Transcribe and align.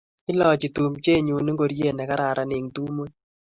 Ilochi 0.31 0.67
tupchennyu 0.75 1.35
ngoryet 1.53 1.95
ne 1.95 2.03
kararan 2.09 2.51
eng' 2.57 2.71
tumwek 2.75 3.11